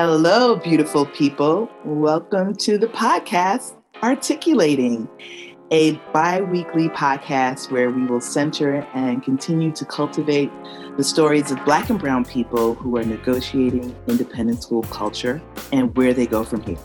[0.00, 1.68] Hello, beautiful people.
[1.84, 5.08] Welcome to the podcast Articulating,
[5.72, 10.52] a bi weekly podcast where we will center and continue to cultivate
[10.96, 15.42] the stories of Black and Brown people who are negotiating independent school culture
[15.72, 16.78] and where they go from here.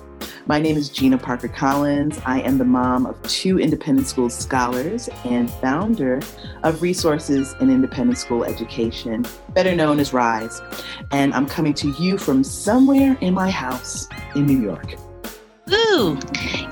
[0.46, 2.20] My name is Gina Parker Collins.
[2.26, 6.20] I am the mom of two independent school scholars and founder
[6.64, 10.62] of Resources in Independent School Education, better known as RISE.
[11.12, 14.96] And I'm coming to you from somewhere in my house in New York.
[15.72, 16.20] Ooh,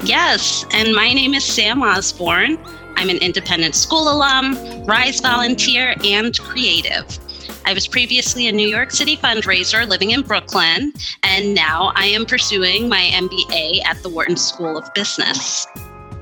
[0.04, 0.66] yes.
[0.74, 2.58] And my name is Sam Osborne.
[2.98, 7.08] I'm an independent school alum, RISE volunteer, and creative.
[7.66, 10.94] I was previously a New York City fundraiser living in Brooklyn,
[11.24, 15.68] and now I am pursuing my MBA at the Wharton School of Business.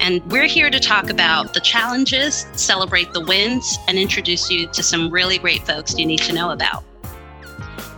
[0.01, 4.83] And we're here to talk about the challenges, celebrate the wins, and introduce you to
[4.83, 6.83] some really great folks you need to know about.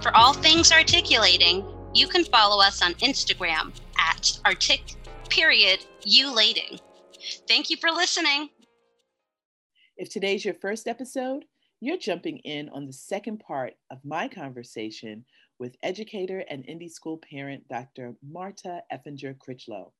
[0.02, 4.96] For all things articulating, you can follow us on Instagram at artic
[5.30, 6.80] period ulating.
[7.48, 8.50] Thank you for listening.
[9.98, 11.46] If today's your first episode,
[11.82, 15.26] you're jumping in on the second part of my conversation
[15.58, 18.14] with educator and indie school parent Dr.
[18.24, 19.92] Marta Effinger Crichlow.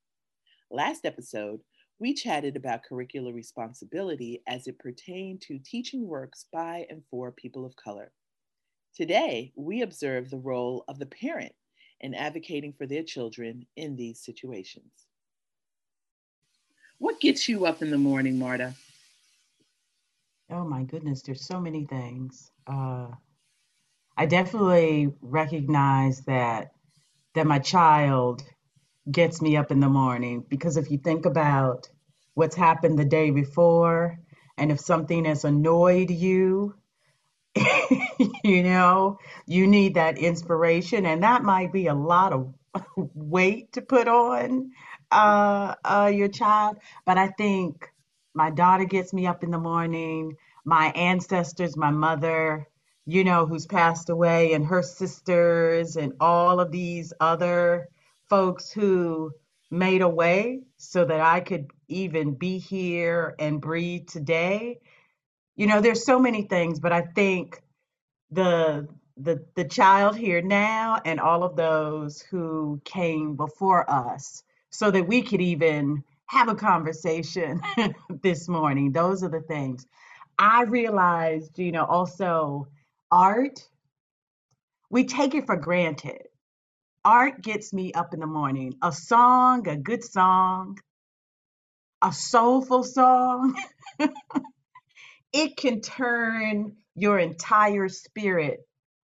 [0.70, 1.60] Last episode,
[2.00, 7.66] we chatted about curricular responsibility as it pertained to teaching works by and for people
[7.66, 8.12] of color.
[8.96, 11.54] Today, we observe the role of the parent
[12.02, 15.08] in advocating for their children in these situations.
[17.00, 18.76] What gets you up in the morning, Marta?
[20.52, 22.52] Oh my goodness, there's so many things.
[22.68, 23.08] Uh,
[24.18, 26.72] I definitely recognize that
[27.36, 28.44] that my child
[29.12, 31.90] gets me up in the morning because if you think about
[32.36, 34.20] what's happened the day before
[34.58, 36.76] and if something has annoyed you
[38.44, 42.54] you know you need that inspiration and that might be a lot of
[43.16, 44.72] weight to put on
[45.12, 47.91] uh, uh, your child but i think
[48.34, 50.38] my daughter gets me up in the morning.
[50.66, 52.68] My ancestors, my mother,
[53.06, 57.90] you know, who's passed away, and her sisters, and all of these other
[58.30, 59.32] folks who
[59.72, 64.80] made a way so that I could even be here and breathe today.
[65.58, 67.62] You know, there's so many things, but I think
[68.32, 68.88] the
[69.18, 75.08] the the child here now and all of those who came before us so that
[75.08, 77.62] we could even have a conversation
[78.24, 78.94] this morning.
[78.94, 79.86] Those are the things.
[80.40, 82.70] I realized, you know, also
[83.12, 83.60] art,
[84.90, 86.22] we take it for granted.
[87.04, 88.76] Art gets me up in the morning.
[88.82, 90.78] A song, a good song,
[92.02, 93.58] a soulful song,
[95.34, 98.62] it can turn your entire spirit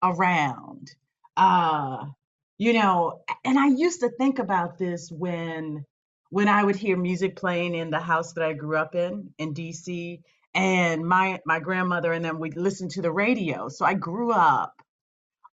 [0.02, 0.90] around.
[1.35, 2.06] Uh,
[2.58, 5.85] you know, and I used to think about this when
[6.29, 9.53] when I would hear music playing in the house that I grew up in in
[9.53, 10.22] DC,
[10.53, 13.69] and my my grandmother and them would listen to the radio.
[13.69, 14.81] So I grew up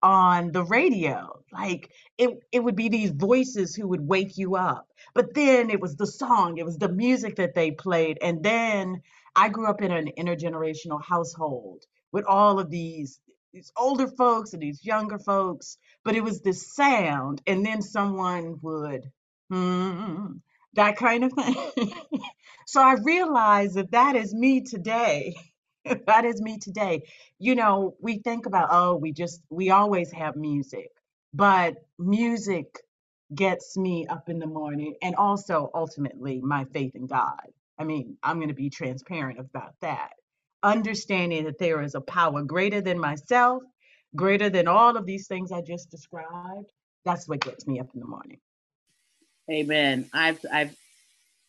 [0.04, 1.40] on the radio.
[1.52, 4.88] Like it it would be these voices who would wake you up.
[5.14, 8.18] But then it was the song, it was the music that they played.
[8.22, 9.02] And then
[9.36, 13.20] I grew up in an intergenerational household with all of these
[13.54, 17.42] these older folks and these younger folks, but it was this sound.
[17.48, 19.10] And then someone would
[19.50, 20.28] hmm,
[20.76, 21.56] that kind of thing.
[22.68, 25.36] so I realized that that is me today.
[26.08, 27.04] that is me today.
[27.40, 30.90] You know, we think about, oh, we just, we always have music,
[31.34, 32.68] but music
[33.36, 37.42] gets me up in the morning and also ultimately my faith in God.
[37.80, 40.12] I mean, I'm going to be transparent about that.
[40.64, 43.64] Understanding that there is a power greater than myself,
[44.16, 46.72] greater than all of these things I just described,
[47.06, 48.40] that's what gets me up in the morning.
[49.50, 50.10] Amen.
[50.14, 50.76] I've I've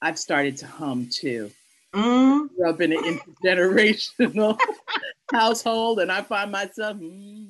[0.02, 1.50] I've started to hum too.
[1.94, 2.54] Mm.
[2.54, 4.58] Grew up in an intergenerational
[5.32, 6.96] household, and I find myself.
[6.98, 7.46] Mm.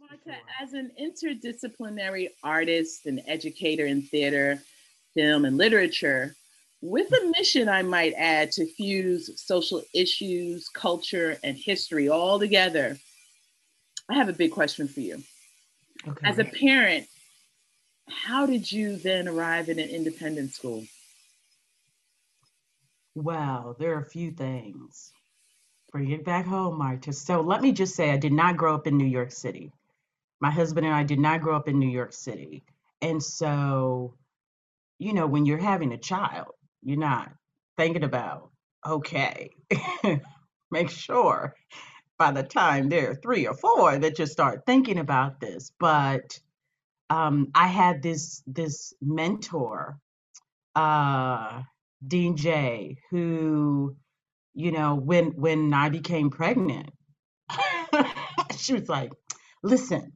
[0.00, 4.60] Marta, as an interdisciplinary artist and educator in theater,
[5.14, 6.34] film, and literature,
[6.82, 12.98] with a mission, I might add, to fuse social issues, culture, and history all together.
[14.10, 15.22] I have a big question for you.
[16.06, 16.28] Okay.
[16.28, 17.06] As a parent,
[18.08, 20.84] how did you then arrive in an independent school?
[23.14, 25.12] Well, there are a few things.
[25.90, 27.12] Bring it back home, Marta.
[27.12, 29.72] So let me just say I did not grow up in New York City.
[30.40, 32.64] My husband and I did not grow up in New York City.
[33.00, 34.14] And so,
[34.98, 36.48] you know, when you're having a child,
[36.82, 37.32] you're not
[37.76, 38.50] thinking about,
[38.86, 39.50] okay,
[40.70, 41.54] make sure
[42.18, 45.72] by the time they're three or four that you start thinking about this.
[45.78, 46.38] But
[47.10, 49.98] um, I had this this mentor,
[50.76, 51.62] uh,
[52.06, 53.96] Dean J, who,
[54.54, 56.90] you know, when when I became pregnant,
[58.56, 59.12] she was like,
[59.62, 60.12] "Listen,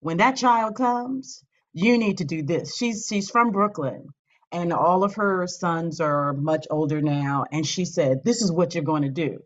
[0.00, 1.44] when that child comes,
[1.74, 4.08] you need to do this." She's she's from Brooklyn,
[4.52, 8.74] and all of her sons are much older now, and she said, "This is what
[8.74, 9.40] you're going to do."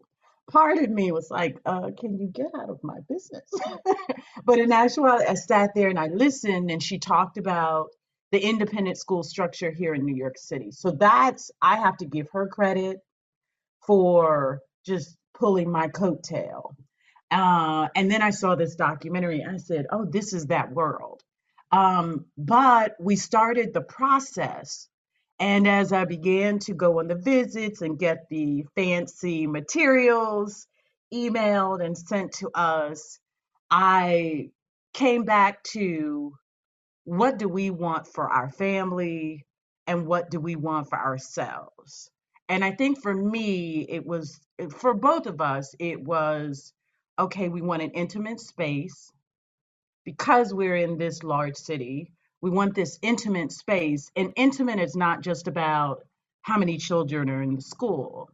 [0.51, 3.51] Part of me was like, uh, can you get out of my business?
[4.45, 7.89] but in actuality, I sat there and I listened, and she talked about
[8.33, 10.71] the independent school structure here in New York City.
[10.71, 12.99] So that's, I have to give her credit
[13.87, 16.75] for just pulling my coattail.
[17.31, 19.45] Uh, and then I saw this documentary.
[19.45, 21.23] I said, oh, this is that world.
[21.71, 24.89] Um, but we started the process
[25.41, 30.67] and as I began to go on the visits and get the fancy materials
[31.15, 33.19] emailed and sent to us,
[33.71, 34.51] I
[34.95, 36.35] came back to
[37.05, 39.45] what do we want for our family
[39.87, 42.11] and what do we want for ourselves?
[42.49, 46.73] And I think for me, it was, for both of us, it was
[47.19, 49.11] okay, we want an intimate space
[50.05, 52.13] because we're in this large city
[52.43, 54.11] we want this intimate space.
[54.17, 56.07] And intimate is not just about
[56.43, 58.31] how many children are in the school,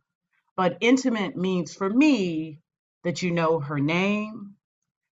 [0.57, 2.61] but intimate means for me
[3.05, 4.55] that you know her name,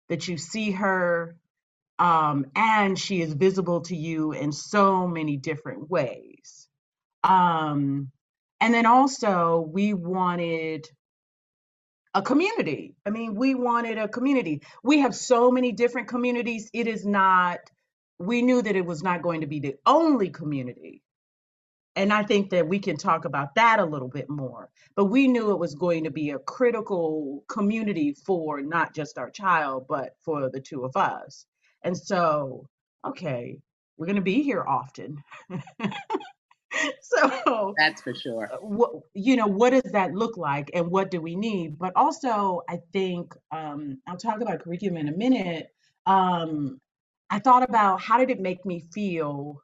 [0.10, 1.36] that you see her,
[2.00, 6.68] um, and she is visible to you in so many different ways.
[7.24, 8.12] Um,
[8.62, 10.88] and then also, we wanted
[12.14, 12.96] a community.
[13.06, 14.62] I mean, we wanted a community.
[14.84, 16.70] We have so many different communities.
[16.74, 17.60] It is not
[18.20, 21.02] we knew that it was not going to be the only community.
[21.96, 24.70] And I think that we can talk about that a little bit more.
[24.96, 29.30] But we knew it was going to be a critical community for not just our
[29.30, 31.46] child, but for the two of us.
[31.84, 32.68] And so,
[33.06, 33.58] okay,
[33.98, 35.18] we're going to be here often.
[37.02, 38.50] so that's for sure.
[38.52, 41.78] Uh, what, you know, what does that look like and what do we need?
[41.80, 45.68] But also, I think um, I'll talk about curriculum in a minute.
[46.06, 46.80] Um,
[47.30, 49.62] I thought about how did it make me feel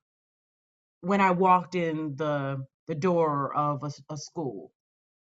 [1.02, 4.72] when I walked in the the door of a, a school.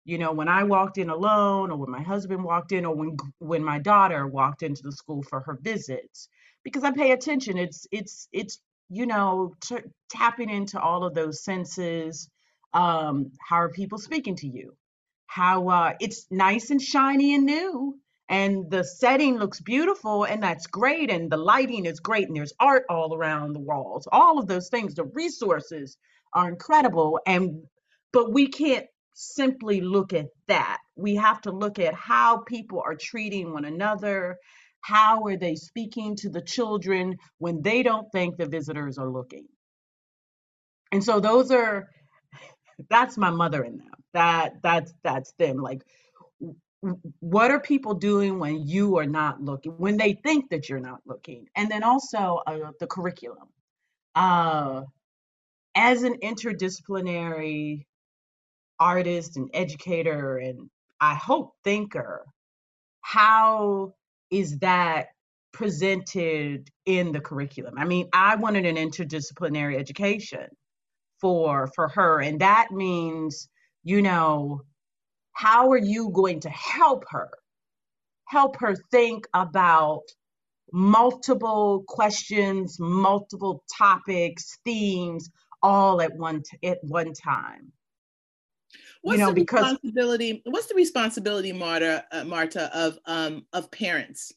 [0.05, 3.17] You know, when I walked in alone, or when my husband walked in, or when
[3.39, 6.29] when my daughter walked into the school for her visits,
[6.65, 7.57] because I pay attention.
[7.59, 9.77] It's it's it's you know t-
[10.11, 12.29] tapping into all of those senses.
[12.73, 14.75] Um, how are people speaking to you?
[15.27, 17.99] How uh, it's nice and shiny and new,
[18.31, 22.53] and the setting looks beautiful and that's great and the lighting is great and there's
[22.59, 24.09] art all around the walls.
[24.11, 25.97] All of those things the resources
[26.33, 27.63] are incredible and
[28.13, 30.79] but we can't simply look at that.
[30.97, 34.37] We have to look at how people are treating one another.
[34.81, 39.47] How are they speaking to the children when they don't think the visitors are looking?
[40.91, 41.89] And so those are
[42.89, 43.89] that's my mother in them.
[44.13, 45.57] That that's that's them.
[45.57, 45.83] Like
[47.19, 51.01] what are people doing when you are not looking when they think that you're not
[51.05, 51.47] looking?
[51.55, 53.47] And then also uh, the curriculum.
[54.15, 54.83] Uh,
[55.75, 57.85] as an interdisciplinary
[58.79, 60.69] artist and educator and
[60.99, 62.25] i hope thinker
[63.01, 63.93] how
[64.31, 65.07] is that
[65.51, 67.75] presented in the curriculum?
[67.77, 70.47] I mean i wanted an interdisciplinary education
[71.19, 73.47] for for her and that means
[73.83, 74.61] you know
[75.33, 77.29] how are you going to help her?
[78.25, 80.03] Help her think about
[80.71, 85.29] multiple questions, multiple topics, themes,
[85.61, 87.71] all at one t- at one time.
[89.01, 90.41] What's you know, the because responsibility?
[90.45, 94.31] What's the responsibility, Marta, uh, Marta, of um, of parents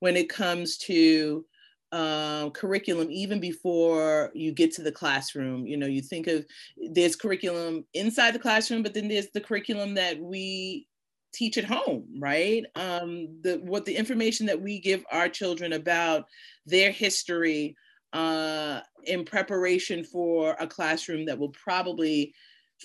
[0.00, 1.44] when it comes to
[1.92, 5.66] uh, curriculum even before you get to the classroom.
[5.66, 6.44] You know, you think of
[6.90, 10.86] there's curriculum inside the classroom, but then there's the curriculum that we
[11.32, 12.64] teach at home, right?
[12.74, 16.24] Um, the what the information that we give our children about
[16.66, 17.76] their history
[18.12, 22.34] uh, in preparation for a classroom that will probably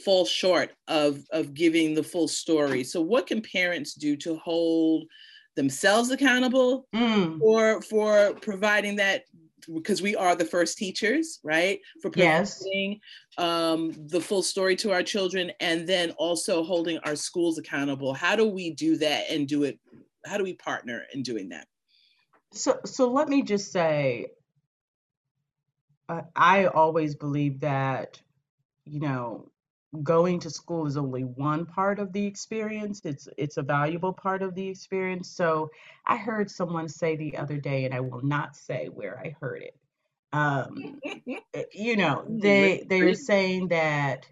[0.03, 2.83] fall short of of giving the full story.
[2.83, 5.05] So, what can parents do to hold
[5.55, 7.39] themselves accountable mm.
[7.39, 9.24] for for providing that
[9.74, 11.79] because we are the first teachers, right?
[12.01, 13.00] For providing yes.
[13.38, 18.13] um, the full story to our children, and then also holding our schools accountable.
[18.13, 19.79] How do we do that and do it?
[20.25, 21.67] How do we partner in doing that?
[22.51, 24.27] So, so let me just say,
[26.07, 28.22] uh, I always believe that,
[28.86, 29.50] you know,
[30.01, 34.41] going to school is only one part of the experience it's it's a valuable part
[34.41, 35.69] of the experience so
[36.07, 39.62] i heard someone say the other day and i will not say where i heard
[39.62, 39.75] it
[40.33, 41.00] Um,
[41.53, 44.27] eh, you know, they they are saying that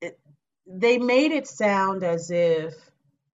[0.00, 0.18] it,
[0.66, 2.74] they made it sound as if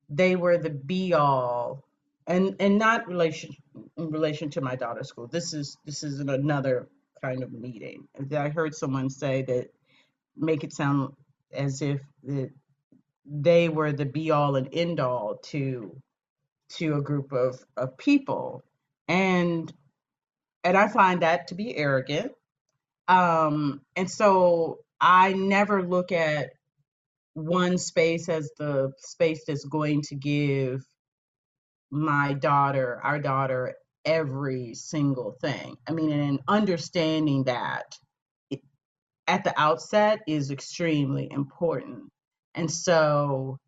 [0.08, 1.84] they were the be all,
[2.26, 3.56] and and not relation
[3.96, 5.26] in relation to my daughter's school.
[5.26, 6.88] This is this is another
[7.22, 8.08] kind of meeting.
[8.18, 9.68] that I heard someone say that
[10.36, 11.14] make it sound
[11.52, 12.00] as if
[13.26, 15.96] they were the be all and end all to
[16.70, 18.64] to a group of, of people.
[19.08, 19.72] And
[20.64, 22.32] and i find that to be arrogant.
[23.08, 26.50] Um and so i never look at
[27.34, 30.84] one space as the space that's going to give
[31.90, 33.74] my daughter our daughter
[34.04, 35.76] every single thing.
[35.88, 37.98] I mean and understanding that
[39.28, 42.04] at the outset is extremely important
[42.54, 43.59] and so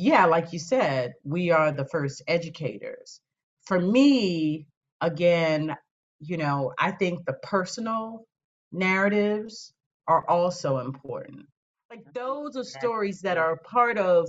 [0.00, 3.20] yeah, like you said, we are the first educators.
[3.62, 4.68] For me,
[5.00, 5.74] again,
[6.20, 8.24] you know, I think the personal
[8.70, 9.72] narratives
[10.06, 11.46] are also important.
[11.90, 14.28] Like those are stories that are part of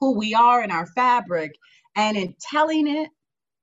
[0.00, 1.52] who we are in our fabric.
[1.96, 3.08] And in telling it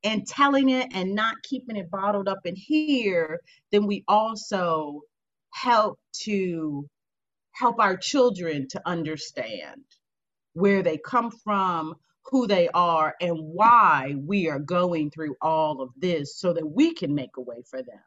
[0.03, 3.39] and telling it and not keeping it bottled up in here,
[3.71, 5.01] then we also
[5.55, 6.87] help to
[7.53, 9.81] help our children to understand
[10.53, 11.95] where they come from,
[12.25, 16.93] who they are, and why we are going through all of this so that we
[16.93, 17.99] can make a way for them.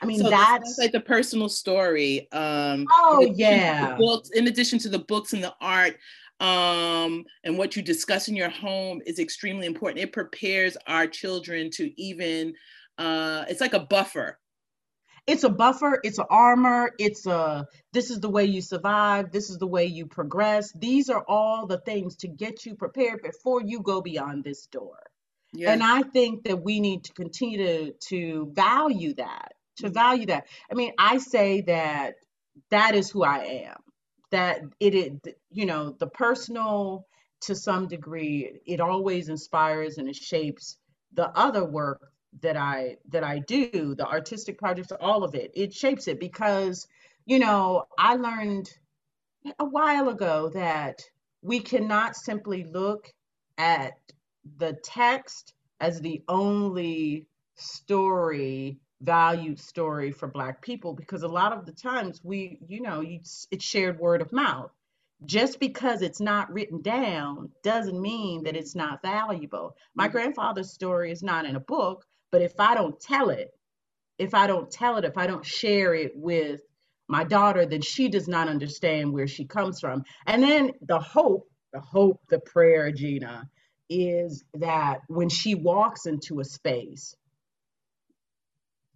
[0.00, 2.30] I mean, so that's like the personal story.
[2.32, 3.96] Um, oh, in yeah.
[3.96, 5.98] Books, in addition to the books and the art,
[6.40, 10.00] um, and what you discuss in your home is extremely important.
[10.00, 12.54] It prepares our children to even,
[12.96, 14.38] uh, it's like a buffer
[15.28, 19.50] it's a buffer, it's an armor, it's a this is the way you survive, this
[19.50, 20.72] is the way you progress.
[20.72, 24.98] These are all the things to get you prepared before you go beyond this door.
[25.52, 25.72] Yeah.
[25.72, 29.92] And I think that we need to continue to to value that, to mm-hmm.
[29.92, 30.46] value that.
[30.72, 32.14] I mean, I say that
[32.70, 33.76] that is who I am.
[34.30, 35.10] That it is,
[35.50, 37.06] you know, the personal
[37.42, 40.78] to some degree, it always inspires and it shapes
[41.12, 45.72] the other work that I that I do, the artistic projects, all of it, it
[45.72, 46.86] shapes it because,
[47.26, 48.70] you know, I learned
[49.58, 51.02] a while ago that
[51.42, 53.12] we cannot simply look
[53.56, 53.94] at
[54.56, 61.64] the text as the only story valued story for black people because a lot of
[61.64, 64.72] the times we you know it's, it's shared word of mouth
[65.24, 70.12] just because it's not written down doesn't mean that it's not valuable my mm-hmm.
[70.12, 73.50] grandfather's story is not in a book but if I don't tell it,
[74.18, 76.62] if I don't tell it, if I don't share it with
[77.08, 80.04] my daughter, then she does not understand where she comes from.
[80.26, 83.48] And then the hope, the hope, the prayer, Gina,
[83.90, 87.14] is that when she walks into a space,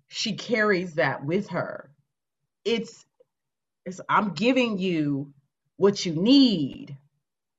[0.09, 1.91] she carries that with her.
[2.65, 3.05] It's,
[3.87, 5.33] it's I'm giving you
[5.77, 6.97] what you need.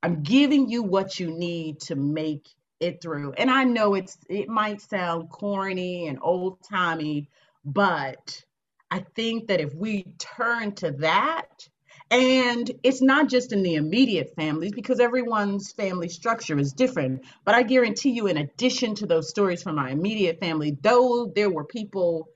[0.04, 2.48] I'm giving you what you need to make
[2.84, 3.34] it through.
[3.34, 7.30] And I know it's it might sound corny and old timey,
[7.66, 8.44] but
[8.92, 11.68] I think that if we turn to that,
[12.12, 17.24] and it's not just in the immediate families because everyone's family structure is different.
[17.46, 21.50] But I guarantee you, in addition to those stories from my immediate family, though there
[21.50, 22.28] were people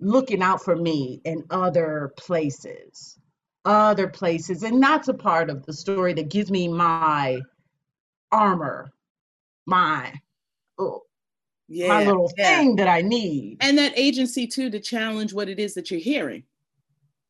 [0.00, 3.18] looking out for me in other places,
[3.64, 4.62] other places.
[4.64, 7.40] And that's a part of the story that gives me my
[8.32, 8.90] armor
[9.70, 10.12] my
[10.78, 11.02] oh,
[11.68, 12.58] yeah, my little yeah.
[12.58, 13.58] thing that I need.
[13.60, 16.42] And that agency too to challenge what it is that you're hearing.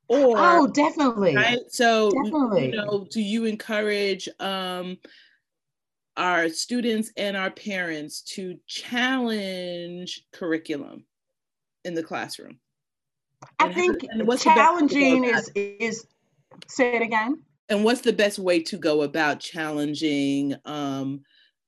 [0.08, 1.36] Or oh, definitely.
[1.36, 1.58] Right.
[1.68, 2.70] So definitely.
[2.70, 4.98] you know, do you encourage um
[6.16, 11.04] our students and our parents to challenge curriculum
[11.84, 12.58] in the classroom?
[13.58, 14.02] I think
[14.38, 16.06] challenging is is
[16.66, 17.42] say it again.
[17.68, 21.20] And what's the best way to go about challenging um,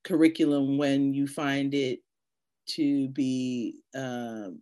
[0.05, 2.01] curriculum when you find it
[2.67, 4.61] to be um,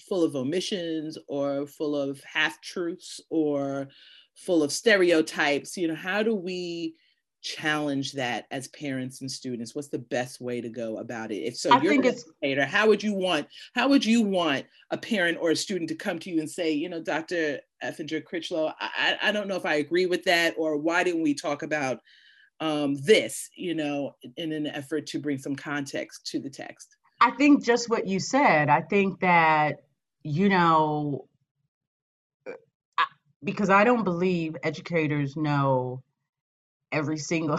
[0.00, 3.88] full of omissions or full of half truths or
[4.34, 5.76] full of stereotypes?
[5.76, 6.94] You know how do we
[7.42, 9.74] challenge that as parents and students?
[9.74, 11.42] What's the best way to go about it?
[11.42, 14.98] If so I you're an educator how would you want how would you want a
[14.98, 18.72] parent or a student to come to you and say you know dr effinger crichlow
[18.78, 22.00] I, I don't know if i agree with that or why didn't we talk about
[22.62, 26.96] um, this, you know, in an effort to bring some context to the text?
[27.20, 28.68] I think just what you said.
[28.68, 29.78] I think that,
[30.22, 31.26] you know,
[33.42, 36.04] because I don't believe educators know
[36.92, 37.58] every single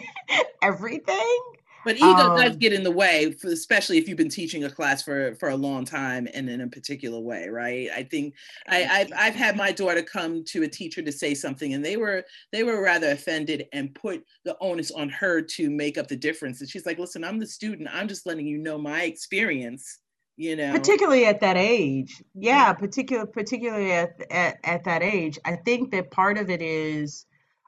[0.62, 1.40] everything.
[1.84, 5.02] But ego um, does get in the way, especially if you've been teaching a class
[5.02, 7.88] for for a long time and in a particular way, right?
[7.94, 8.34] I think
[8.68, 11.96] I, I've I've had my daughter come to a teacher to say something, and they
[11.96, 16.16] were they were rather offended and put the onus on her to make up the
[16.16, 16.60] difference.
[16.60, 17.88] And she's like, "Listen, I'm the student.
[17.92, 19.98] I'm just letting you know my experience."
[20.36, 25.56] You know, particularly at that age, yeah, particular particularly at, at at that age, I
[25.56, 27.26] think that part of it is,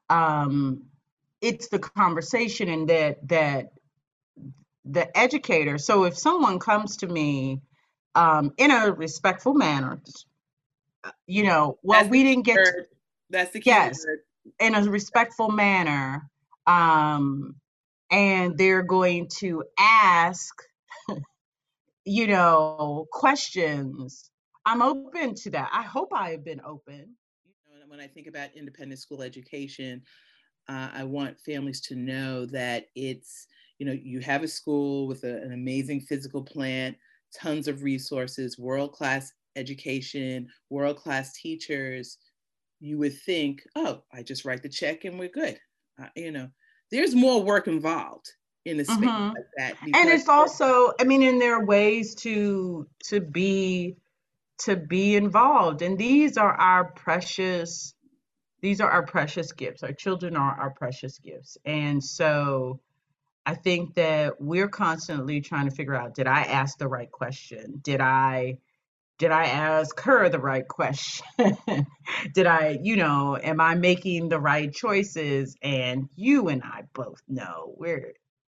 [0.08, 0.82] um,
[1.42, 3.72] it's the conversation and that that
[4.84, 5.78] the educator.
[5.78, 7.60] So if someone comes to me
[8.14, 10.00] um, in a respectful manner,
[11.26, 12.56] you know, well, That's we didn't get.
[12.56, 12.84] To,
[13.30, 14.20] That's the key yes, word.
[14.60, 16.30] in a respectful manner,
[16.66, 17.56] um,
[18.10, 20.54] and they're going to ask,
[22.04, 24.30] you know, questions.
[24.66, 25.70] I'm open to that.
[25.72, 27.16] I hope I have been open.
[27.88, 30.02] When I think about independent school education,
[30.68, 33.46] uh, I want families to know that it's
[33.78, 36.96] you know, you have a school with a, an amazing physical plant,
[37.34, 42.18] tons of resources, world-class education, world-class teachers,
[42.80, 45.58] you would think, oh, I just write the check and we're good.
[46.00, 46.48] Uh, you know,
[46.90, 48.26] there's more work involved
[48.64, 49.28] in a space mm-hmm.
[49.28, 49.76] like that.
[49.82, 53.96] And it's also, I mean, and there are ways to to be
[54.64, 55.82] to be involved.
[55.82, 57.94] And these are our precious,
[58.60, 59.82] these are our precious gifts.
[59.82, 61.58] Our children are our precious gifts.
[61.64, 62.80] And so
[63.46, 67.80] I think that we're constantly trying to figure out did I ask the right question?
[67.82, 68.58] Did I
[69.18, 71.26] did I ask her the right question?
[72.34, 75.56] did I, you know, am I making the right choices?
[75.62, 78.14] And you and I both know we're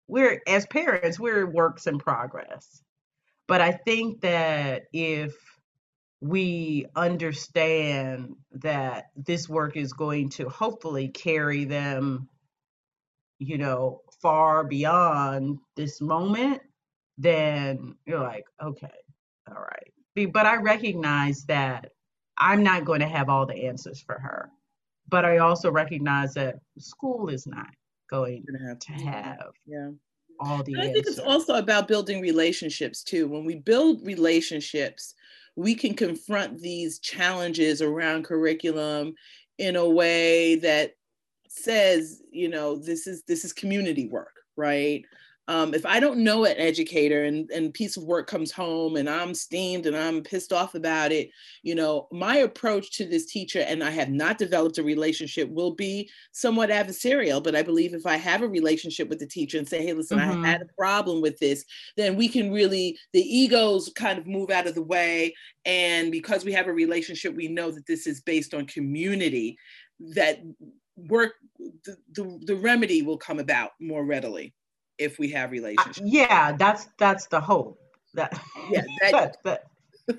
[0.09, 2.81] we're as parents, we're works in progress.
[3.49, 5.35] But I think that if
[6.21, 12.28] we understand that this work is going to hopefully carry them
[13.38, 16.62] you know, far beyond this moment,
[17.19, 18.93] then you're like, okay,
[19.49, 20.33] all right.
[20.33, 21.93] But I recognize that
[22.38, 24.50] I'm not going to have all the answers for her.
[25.08, 27.69] But I also recognize that school is not
[28.10, 29.91] going to have, to have yeah.
[30.41, 30.76] all the answers.
[30.76, 30.95] I answers.
[30.95, 33.28] think it's also about building relationships too.
[33.28, 35.15] When we build relationships,
[35.54, 39.15] we can confront these challenges around curriculum
[39.58, 40.96] in a way that
[41.56, 45.04] says, you know, this is this is community work, right?
[45.49, 49.08] Um, if I don't know an educator and, and piece of work comes home and
[49.08, 51.30] I'm steamed and I'm pissed off about it,
[51.62, 55.75] you know, my approach to this teacher, and I have not developed a relationship, will
[55.75, 57.40] be somewhat adversarial.
[57.40, 60.19] But I believe if I have a relationship with the teacher and say, hey, listen,
[60.19, 60.45] mm-hmm.
[60.45, 61.64] I had a problem with this,
[61.97, 65.32] then we can really, the egos kind of move out of the way.
[65.64, 69.58] And because we have a relationship, we know that this is based on community,
[70.00, 70.40] that
[70.97, 71.35] work
[71.85, 74.54] the, the, the remedy will come about more readily
[74.99, 76.00] if we have relationships.
[76.00, 77.78] Uh, yeah, that's that's the hope.
[78.15, 78.39] That
[78.71, 79.65] yeah, that, that,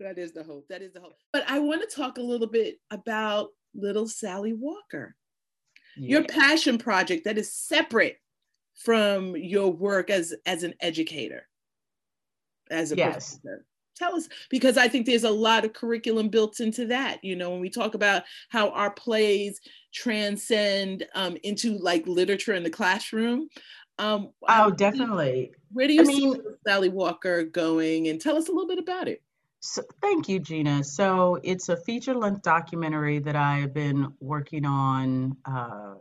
[0.00, 0.66] that is the hope.
[0.68, 1.16] That is the hope.
[1.32, 5.14] But I want to talk a little bit about little Sally Walker.
[5.96, 6.18] Yeah.
[6.18, 8.16] Your passion project that is separate
[8.74, 11.46] from your work as as an educator.
[12.70, 13.38] As a yes.
[13.40, 17.36] professor tell us because i think there's a lot of curriculum built into that you
[17.36, 19.60] know when we talk about how our plays
[19.92, 23.48] transcend um, into like literature in the classroom
[23.98, 25.52] um, oh definitely.
[25.72, 28.08] where do you I see mean, sally walker going?
[28.08, 29.22] And tell us a little bit about it.
[29.60, 30.82] So, thank you gina.
[30.84, 35.94] So it's a feature-length documentary that i've been working on uh,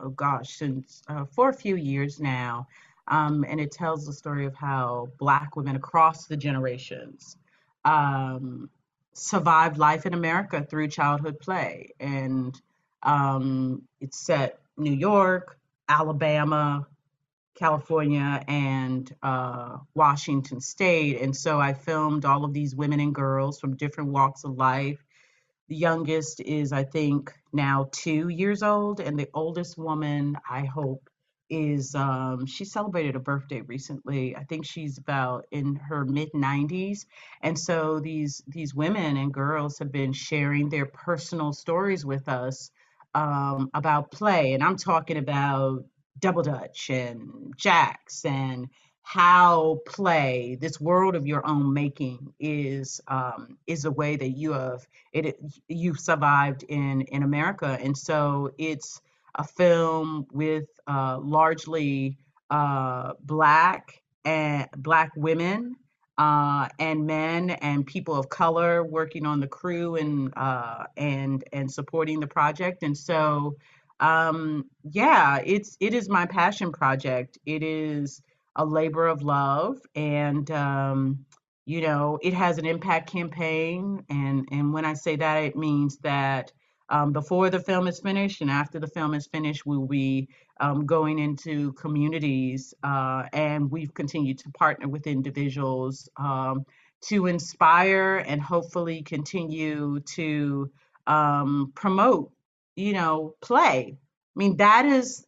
[0.00, 2.66] oh gosh since uh, for a few years now
[3.08, 7.36] um, and it tells the story of how Black women across the generations
[7.84, 8.70] um,
[9.12, 11.90] survived life in America through childhood play.
[12.00, 12.60] And
[13.02, 16.86] um, it's set New York, Alabama,
[17.54, 21.20] California, and uh, Washington State.
[21.20, 25.04] And so I filmed all of these women and girls from different walks of life.
[25.68, 31.08] The youngest is, I think, now two years old, and the oldest woman, I hope,
[31.50, 34.36] is um, she celebrated a birthday recently.
[34.36, 37.06] I think she's about in her mid 90s,
[37.42, 42.70] and so these these women and girls have been sharing their personal stories with us
[43.14, 45.84] um, about play, and I'm talking about
[46.18, 48.68] double dutch and jacks and
[49.02, 54.52] how play this world of your own making is um, is a way that you
[54.52, 55.36] have it
[55.68, 59.00] you've survived in in America, and so it's
[59.34, 62.18] a film with uh, largely
[62.50, 65.76] uh, black and black women
[66.18, 71.70] uh, and men and people of color working on the crew and uh, and and
[71.70, 72.82] supporting the project.
[72.82, 73.56] And so
[74.00, 77.38] um, yeah, it's it is my passion project.
[77.46, 78.20] It is
[78.56, 81.24] a labor of love, and um,
[81.64, 84.04] you know, it has an impact campaign.
[84.10, 86.52] And and when I say that, it means that
[86.92, 90.28] um, before the film is finished and after the film is finished, we'll be
[90.60, 96.66] um, going into communities, uh, and we've continued to partner with individuals um,
[97.02, 100.70] to inspire and hopefully continue to
[101.08, 102.32] um, promote,
[102.76, 103.98] you know, play.
[104.36, 105.26] I mean, that is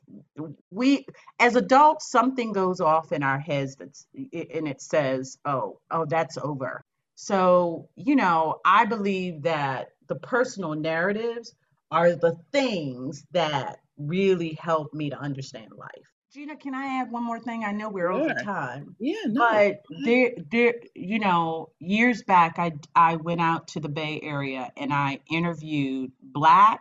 [0.70, 1.06] we
[1.40, 6.38] as adults, something goes off in our heads that's and it says, "Oh, oh, that's
[6.38, 6.84] over."
[7.16, 11.54] So, you know, I believe that the personal narratives
[11.90, 15.90] are the things that really help me to understand life.
[16.32, 17.62] Gina, can I add one more thing?
[17.64, 18.96] I know we're over time.
[18.98, 19.46] Yeah, no.
[19.48, 24.72] But there, there, you know, years back, I I went out to the Bay Area
[24.76, 26.80] and I interviewed Black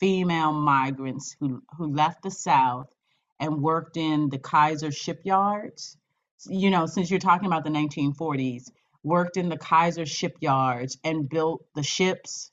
[0.00, 2.88] female migrants who who left the South
[3.38, 5.98] and worked in the Kaiser shipyards.
[6.48, 8.70] You know, since you're talking about the 1940s,
[9.02, 12.50] worked in the Kaiser shipyards and built the ships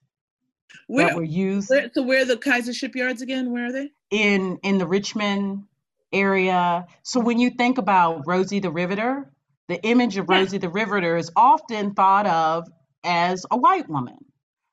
[0.88, 1.70] where, that were used.
[1.70, 3.52] Where, so where are the Kaiser shipyards again?
[3.52, 3.92] Where are they?
[4.12, 5.64] In in the Richmond
[6.12, 6.86] area.
[7.04, 9.32] So when you think about Rosie the Riveter,
[9.68, 12.68] the image of Rosie the Riveter is often thought of
[13.04, 14.18] as a white woman.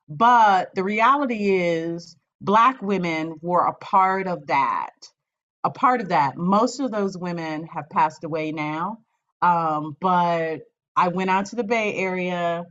[0.08, 4.90] But the reality is black women were a part of that.
[5.62, 6.36] A part of that.
[6.36, 8.98] Most of those women have passed away now.
[9.42, 10.62] Um, but
[10.96, 12.64] I went out to the Bay Area,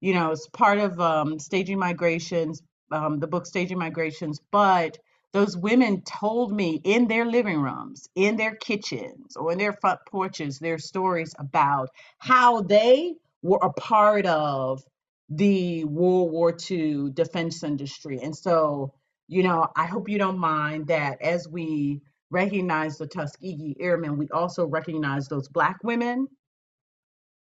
[0.00, 4.98] you know, as part of um, staging migrations, um, the book Staging Migrations, but
[5.32, 10.00] those women told me in their living rooms, in their kitchens, or in their front
[10.08, 14.82] porches, their stories about how they were a part of
[15.28, 18.20] the World War II defense industry.
[18.22, 18.94] And so,
[19.28, 24.28] you know, I hope you don't mind that as we recognize the Tuskegee Airmen, we
[24.32, 26.28] also recognize those Black women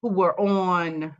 [0.01, 1.15] who were on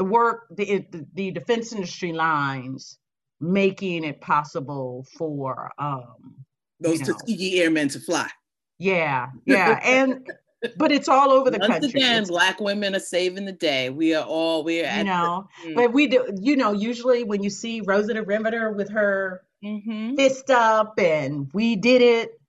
[0.00, 2.98] the work, the, the defense industry lines
[3.38, 6.36] making it possible for um
[6.80, 8.26] those you know, Tuskegee Airmen to fly.
[8.78, 10.26] Yeah, yeah, and
[10.78, 12.00] but it's all over the Once country.
[12.00, 13.90] again, it's, black women are saving the day.
[13.90, 14.96] We are all we are.
[14.96, 15.74] You know, the, mm.
[15.74, 16.26] but we do.
[16.40, 20.14] You know, usually when you see Rosa the Riveter with her mm-hmm.
[20.14, 22.40] fist up, and we did it.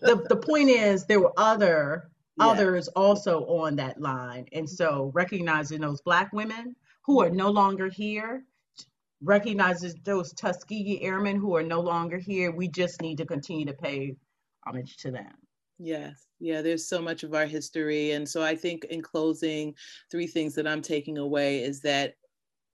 [0.00, 2.46] The the point is, there were other yeah.
[2.46, 7.88] others also on that line, and so recognizing those black women who are no longer
[7.88, 8.44] here
[9.22, 12.50] recognizes those Tuskegee Airmen who are no longer here.
[12.50, 14.16] We just need to continue to pay
[14.66, 15.32] homage to them.
[15.78, 18.12] Yes, yeah, there's so much of our history.
[18.12, 19.74] And so I think in closing,
[20.10, 22.14] three things that I'm taking away is that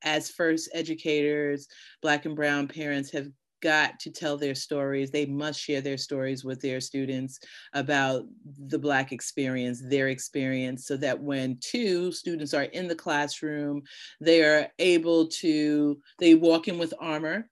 [0.02, 1.68] as first educators,
[2.02, 3.28] Black and Brown parents have
[3.60, 5.10] got to tell their stories.
[5.10, 7.38] They must share their stories with their students
[7.72, 8.24] about
[8.66, 13.82] the Black experience, their experience, so that when two students are in the classroom,
[14.20, 17.48] they are able to, they walk in with armor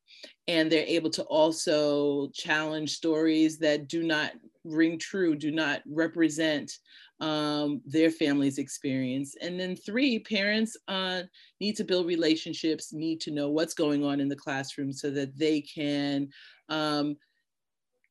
[0.46, 4.32] and they're able to also challenge stories that do not
[4.64, 6.72] ring true, do not represent
[7.24, 9.34] um, their family's experience.
[9.40, 11.22] And then three, parents uh,
[11.58, 15.36] need to build relationships, need to know what's going on in the classroom so that
[15.38, 16.28] they can
[16.68, 17.16] um,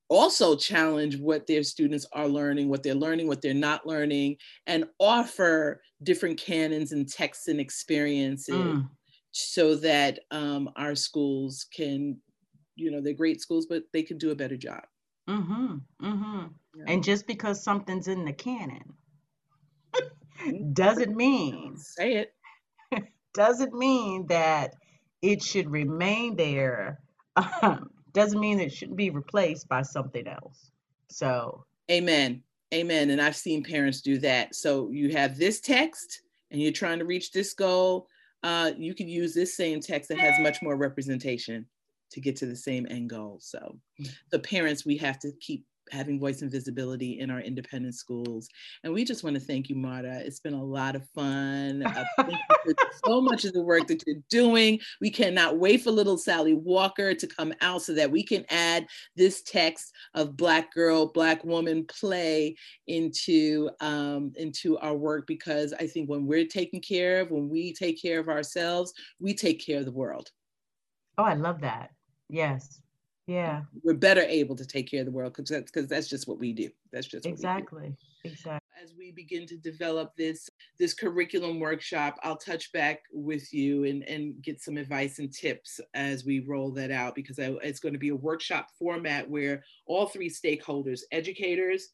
[0.10, 4.86] also challenge what their students are learning, what they're learning, what they're not learning, and
[4.99, 8.89] offer different canons and texts and experiences mm.
[9.30, 12.17] so that um, our schools can,
[12.76, 14.82] you know, they're great schools, but they can do a better job.
[15.30, 15.76] Mm-hmm.
[16.02, 16.47] Mm-hmm.
[16.76, 16.84] Yeah.
[16.88, 18.95] And just because something's in the canon
[20.73, 22.34] doesn't mean say it.
[23.34, 24.75] doesn't mean that
[25.21, 26.99] it should remain there.
[27.36, 30.69] Um, doesn't mean it shouldn't be replaced by something else.
[31.10, 32.41] So Amen.
[32.73, 33.10] Amen.
[33.10, 34.56] And I've seen parents do that.
[34.56, 38.08] So you have this text and you're trying to reach this goal.
[38.41, 41.65] Uh, you could use this same text that has much more representation
[42.12, 43.38] to get to the same end goal.
[43.41, 43.77] So
[44.32, 48.49] the parents, we have to keep having voice and visibility in our independent schools.
[48.84, 50.21] And we just want to thank you, Marta.
[50.25, 51.84] It's been a lot of fun.
[51.86, 54.79] Uh, thank you for so much of the work that you're doing.
[54.99, 58.88] We cannot wait for little Sally Walker to come out so that we can add
[59.15, 62.56] this text of Black girl, Black woman play
[62.88, 67.73] into, um, into our work because I think when we're taken care of, when we
[67.73, 70.29] take care of ourselves, we take care of the world.
[71.17, 71.91] Oh, I love that.
[72.29, 72.82] Yes.
[73.28, 73.62] Yeah.
[73.84, 76.40] We're better able to take care of the world because that's because that's just what
[76.40, 76.70] we do.
[76.92, 77.96] That's just exactly.
[78.26, 78.70] Exactly.
[78.82, 84.04] as we begin to develop this this curriculum workshop i'll touch back with you and,
[84.04, 87.92] and get some advice and tips as we roll that out because I, it's going
[87.94, 91.90] to be a workshop format where all three stakeholders educators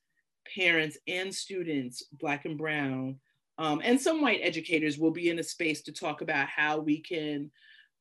[0.55, 3.15] parents and students black and brown
[3.57, 6.99] um, and some white educators will be in a space to talk about how we
[6.99, 7.49] can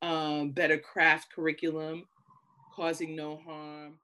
[0.02, 2.04] um, better craft curriculum
[2.78, 3.98] causing no harm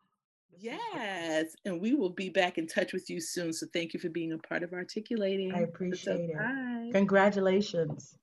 [0.58, 3.52] Yes, and we will be back in touch with you soon.
[3.52, 5.54] So thank you for being a part of articulating.
[5.54, 6.36] I appreciate it.
[6.36, 6.90] Bye.
[6.92, 8.16] Congratulations.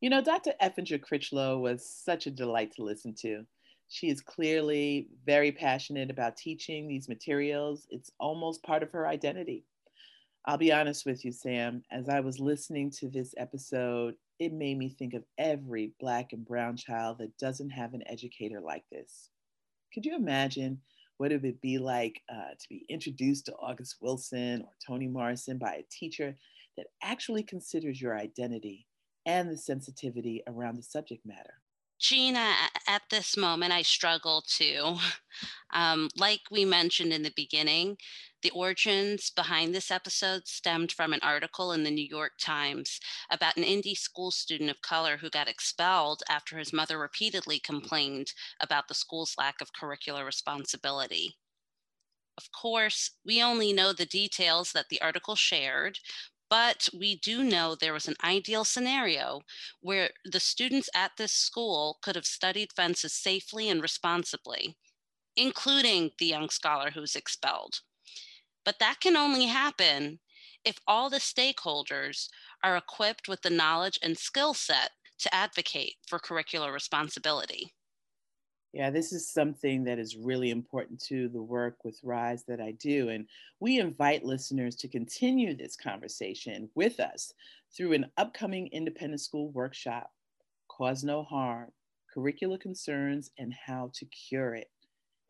[0.00, 0.52] You know, Dr.
[0.62, 3.44] Effinger Crichlow was such a delight to listen to.
[3.88, 7.86] She is clearly very passionate about teaching these materials.
[7.90, 9.64] It's almost part of her identity.
[10.46, 14.78] I'll be honest with you, Sam, as I was listening to this episode, it made
[14.78, 19.29] me think of every Black and Brown child that doesn't have an educator like this.
[19.92, 20.80] Could you imagine
[21.16, 25.58] what it would be like uh, to be introduced to August Wilson or Toni Morrison
[25.58, 26.36] by a teacher
[26.76, 28.86] that actually considers your identity
[29.26, 31.59] and the sensitivity around the subject matter?
[32.00, 32.54] Gina,
[32.88, 34.96] at this moment, I struggle to.
[35.72, 37.96] Um, like we mentioned in the beginning,
[38.42, 42.98] the origins behind this episode stemmed from an article in the New York Times
[43.30, 48.32] about an indie school student of color who got expelled after his mother repeatedly complained
[48.58, 51.36] about the school's lack of curricular responsibility.
[52.36, 56.00] Of course, we only know the details that the article shared,
[56.50, 59.40] but we do know there was an ideal scenario
[59.80, 64.76] where the students at this school could have studied fences safely and responsibly,
[65.36, 67.80] including the young scholar who was expelled.
[68.64, 70.18] But that can only happen
[70.64, 72.28] if all the stakeholders
[72.62, 77.72] are equipped with the knowledge and skill set to advocate for curricular responsibility.
[78.72, 82.72] Yeah, this is something that is really important to the work with RISE that I
[82.72, 83.08] do.
[83.08, 83.26] And
[83.58, 87.32] we invite listeners to continue this conversation with us
[87.76, 90.12] through an upcoming independent school workshop,
[90.68, 91.72] Cause No Harm,
[92.16, 94.70] Curricular Concerns and How to Cure It.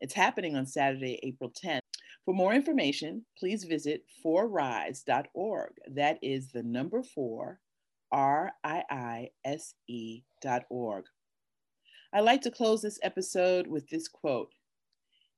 [0.01, 1.81] It's happening on Saturday, April 10th.
[2.25, 5.71] For more information, please visit forrise.org.
[5.87, 7.59] That is the number four,
[8.11, 11.05] R I I S E dot org.
[12.13, 14.51] I like to close this episode with this quote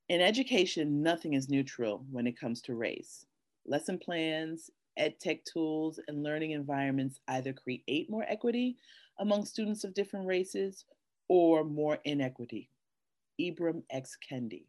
[0.10, 3.26] In education, nothing is neutral when it comes to race.
[3.66, 8.78] Lesson plans, ed tech tools, and learning environments either create more equity
[9.20, 10.86] among students of different races
[11.28, 12.70] or more inequity.
[13.40, 14.18] Ibram X.
[14.28, 14.66] Kendi.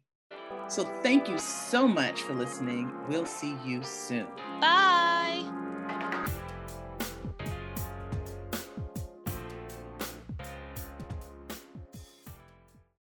[0.67, 2.91] So thank you so much for listening.
[3.07, 4.27] We'll see you soon.
[4.61, 4.94] Bye.